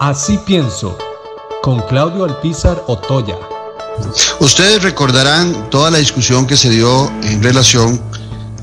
[0.00, 0.96] Así pienso,
[1.62, 3.36] con Claudio Alpizar Otoya.
[4.40, 8.00] Ustedes recordarán toda la discusión que se dio en relación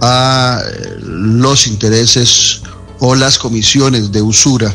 [0.00, 0.58] a
[1.02, 2.62] los intereses
[3.00, 4.74] o las comisiones de usura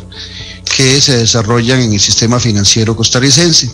[0.77, 3.73] que se desarrollan en el sistema financiero costarricense,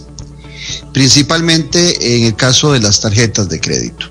[0.94, 4.06] principalmente en el caso de las tarjetas de crédito.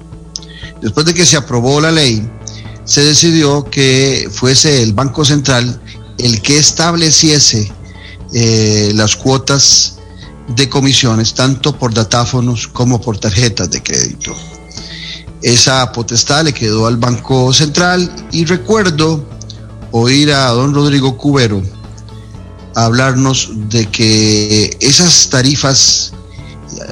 [0.83, 2.31] Después de que se aprobó la ley,
[2.85, 5.81] se decidió que fuese el Banco Central
[6.19, 7.73] el que estableciese
[8.33, 9.99] eh, las cuotas
[10.49, 14.35] de comisiones, tanto por datáfonos como por tarjetas de crédito.
[15.43, 19.25] Esa potestad le quedó al Banco Central y recuerdo
[19.93, 21.63] oír a don Rodrigo Cubero
[22.75, 26.13] hablarnos de que esas tarifas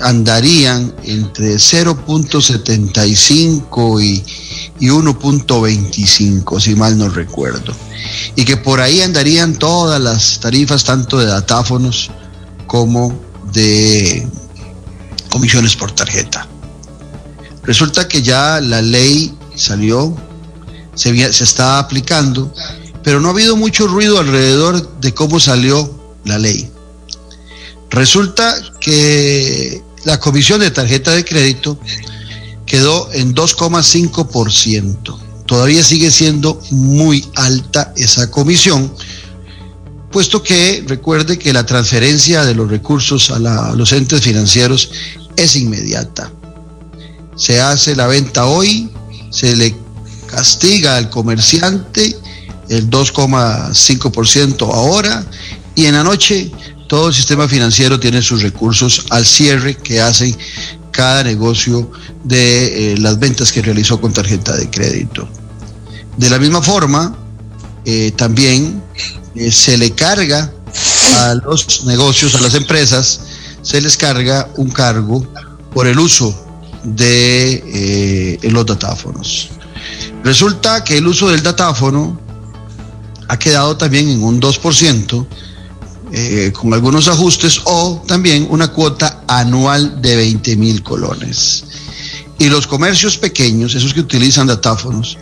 [0.02, 4.24] andarían entre 0.75 y,
[4.80, 7.74] y 1.25, si mal no recuerdo
[8.34, 12.10] y que por ahí andarían todas las tarifas, tanto de datáfonos
[12.66, 13.18] como
[13.52, 14.26] de
[15.30, 16.46] comisiones por tarjeta.
[17.62, 20.16] Resulta que ya la ley salió,
[20.94, 22.52] se, se está aplicando,
[23.02, 26.70] pero no ha habido mucho ruido alrededor de cómo salió la ley.
[27.90, 31.78] Resulta que la comisión de tarjeta de crédito
[32.66, 38.92] quedó en 2,5% todavía sigue siendo muy alta esa comisión,
[40.10, 44.90] puesto que recuerde que la transferencia de los recursos a, los entes financieros
[45.36, 46.30] es inmediata.
[47.36, 48.90] Se hace la venta hoy,
[49.30, 49.74] se le
[50.26, 52.16] castiga al comerciante
[52.68, 55.24] el 2,5% ahora
[55.74, 56.50] y en la noche
[56.88, 60.36] todo el sistema financiero tiene sus recursos al cierre que hacen
[60.96, 61.90] cada negocio
[62.24, 65.28] de eh, las ventas que realizó con tarjeta de crédito.
[66.16, 67.14] De la misma forma,
[67.84, 68.82] eh, también
[69.34, 70.50] eh, se le carga
[71.18, 73.20] a los negocios, a las empresas,
[73.60, 75.26] se les carga un cargo
[75.74, 76.34] por el uso
[76.82, 79.50] de los datáfonos.
[80.24, 82.18] Resulta que el uso del datáfono
[83.28, 85.26] ha quedado también en un 2%,
[86.12, 91.64] eh, con algunos ajustes o también una cuota anual de 20 mil colones.
[92.38, 95.18] Y los comercios pequeños, esos que utilizan datáfonos,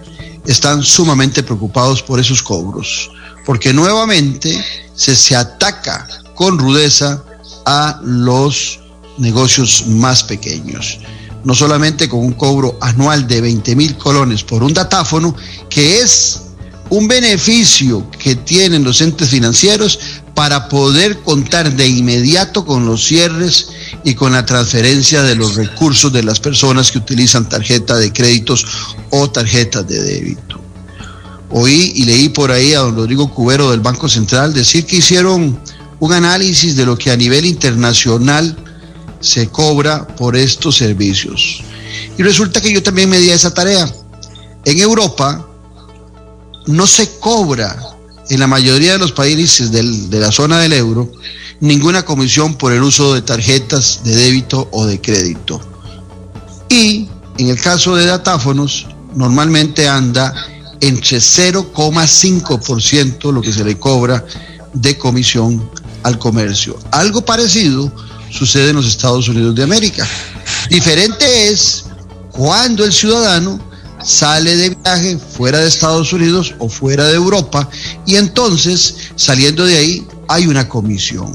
[0.46, 3.10] están sumamente preocupados por esos cobros,
[3.46, 4.62] porque nuevamente
[4.94, 7.22] se, se ataca con rudeza
[7.64, 8.80] a los
[9.16, 10.98] negocios más pequeños.
[11.44, 15.34] No solamente con un cobro anual de 20 mil colones por un datáfono,
[15.70, 16.42] que es
[16.90, 19.98] un beneficio que tienen los entes financieros
[20.34, 23.68] para poder contar de inmediato con los cierres
[24.02, 28.66] y con la transferencia de los recursos de las personas que utilizan tarjeta de créditos
[29.10, 30.60] o tarjetas de débito.
[31.50, 35.58] Oí y leí por ahí a don Rodrigo Cubero del Banco Central decir que hicieron
[36.00, 38.56] un análisis de lo que a nivel internacional
[39.20, 41.62] se cobra por estos servicios.
[42.18, 43.88] Y resulta que yo también me di a esa tarea.
[44.64, 45.46] En Europa
[46.66, 47.93] no se cobra
[48.30, 51.10] en la mayoría de los países de la zona del euro
[51.60, 55.60] ninguna comisión por el uso de tarjetas de débito o de crédito.
[56.68, 57.08] Y
[57.38, 60.34] en el caso de datáfonos, normalmente anda
[60.80, 64.26] entre 0,5% lo que se le cobra
[64.72, 65.70] de comisión
[66.02, 66.76] al comercio.
[66.90, 67.92] Algo parecido
[68.30, 70.04] sucede en los Estados Unidos de América.
[70.68, 71.84] Diferente es
[72.30, 73.60] cuando el ciudadano
[74.04, 77.68] sale de viaje fuera de Estados Unidos o fuera de Europa
[78.06, 81.32] y entonces saliendo de ahí hay una comisión.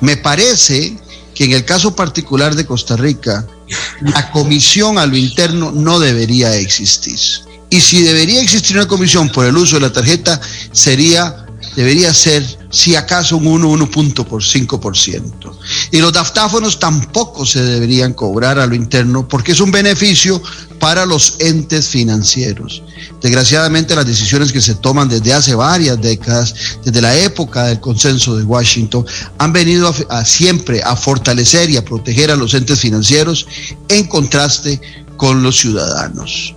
[0.00, 0.96] Me parece
[1.34, 3.46] que en el caso particular de Costa Rica,
[4.02, 7.18] la comisión a lo interno no debería existir.
[7.68, 10.40] Y si debería existir una comisión por el uso de la tarjeta,
[10.72, 15.52] sería, debería ser si acaso un 1, 1.5%.
[15.90, 20.42] Y los daftáfonos tampoco se deberían cobrar a lo interno porque es un beneficio
[20.78, 22.82] para los entes financieros.
[23.20, 26.54] Desgraciadamente las decisiones que se toman desde hace varias décadas,
[26.84, 29.04] desde la época del consenso de Washington,
[29.38, 33.46] han venido a, siempre a fortalecer y a proteger a los entes financieros
[33.88, 34.80] en contraste
[35.16, 36.54] con los ciudadanos.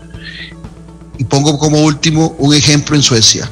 [1.18, 3.50] Y pongo como último un ejemplo en Suecia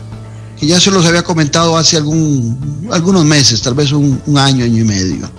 [0.61, 4.81] que ya se los había comentado hace algún, algunos meses, tal vez un, año, año
[4.81, 5.31] y medio.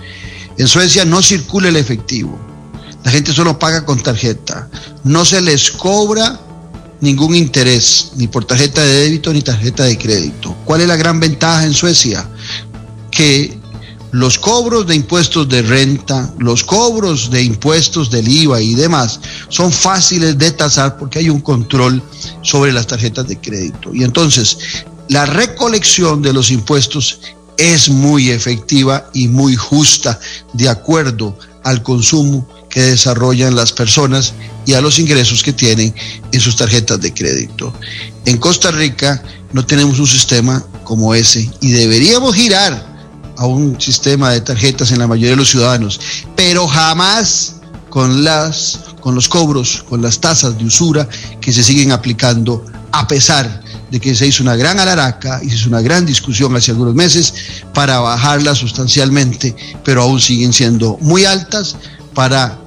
[0.57, 2.37] En Suecia no circula el efectivo.
[3.05, 4.67] La gente solo paga con tarjeta.
[5.05, 6.41] No se les cobra
[6.99, 10.57] ningún interés, ni por tarjeta de débito ni tarjeta de crédito.
[10.65, 12.27] ¿Cuál es la gran ventaja en Suecia?
[13.09, 13.57] Que
[14.11, 19.71] los cobros de impuestos de renta, los cobros de impuestos del IVA y demás son
[19.71, 22.03] fáciles de tasar porque hay un control
[22.41, 23.95] sobre las tarjetas de crédito.
[23.95, 27.19] Y entonces la recolección de los impuestos
[27.57, 30.19] es muy efectiva y muy justa
[30.53, 34.33] de acuerdo al consumo que desarrollan las personas
[34.65, 35.93] y a los ingresos que tienen
[36.31, 37.73] en sus tarjetas de crédito.
[38.25, 39.21] En Costa Rica
[39.51, 42.91] no tenemos un sistema como ese y deberíamos girar
[43.37, 45.99] a un sistema de tarjetas en la mayoría de los ciudadanos,
[46.35, 47.55] pero jamás
[47.89, 51.07] con las con los cobros, con las tasas de usura
[51.41, 53.61] que se siguen aplicando a pesar
[53.91, 56.93] de que se hizo una gran alaraca y se hizo una gran discusión hace algunos
[56.93, 57.33] meses
[57.73, 61.75] para bajarla sustancialmente, pero aún siguen siendo muy altas
[62.13, 62.57] para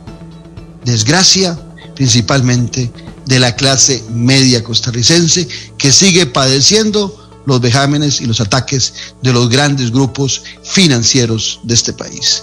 [0.84, 1.58] desgracia
[1.94, 2.90] principalmente
[3.26, 9.48] de la clase media costarricense que sigue padeciendo los vejámenes y los ataques de los
[9.48, 12.42] grandes grupos financieros de este país.